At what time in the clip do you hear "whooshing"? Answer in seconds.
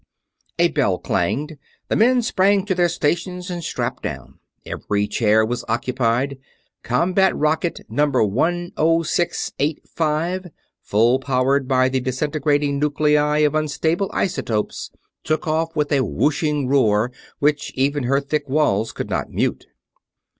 16.03-16.67